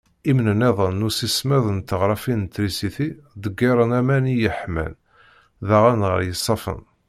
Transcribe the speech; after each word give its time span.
Imnenniḍen 0.29 0.93
n 1.03 1.07
ussismeḍ 1.07 1.65
n 1.71 1.77
tneɣrafin 1.81 2.39
n 2.47 2.51
trisiti, 2.53 3.09
ḍeggiren 3.41 3.91
aman 3.99 4.25
i 4.33 4.35
yeḥman 4.41 4.93
daɣen 5.67 6.01
ɣer 6.09 6.19
yisaffen. 6.27 6.81